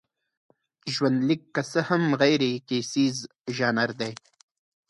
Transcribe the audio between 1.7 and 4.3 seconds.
څه هم غیرکیسیز ژانر دی.